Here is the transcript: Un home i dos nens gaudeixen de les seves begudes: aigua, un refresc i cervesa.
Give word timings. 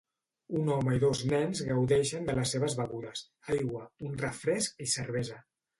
Un 0.59 0.71
home 0.75 0.95
i 0.95 1.01
dos 1.03 1.21
nens 1.33 1.61
gaudeixen 1.69 2.27
de 2.31 2.37
les 2.41 2.57
seves 2.57 2.79
begudes: 2.83 3.25
aigua, 3.59 3.87
un 4.11 4.21
refresc 4.27 4.87
i 4.89 4.95
cervesa. 5.01 5.45